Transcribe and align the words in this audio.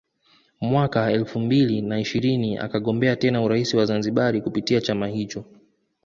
Mwaka 0.61 1.11
elfu 1.11 1.39
mbili 1.39 1.81
na 1.81 1.99
ishirini 1.99 2.57
akagombea 2.57 3.15
tena 3.15 3.41
urais 3.41 3.73
wa 3.73 3.85
Zanzibari 3.85 4.41
kupitia 4.41 4.81
chama 4.81 5.07
hicho 5.07 5.45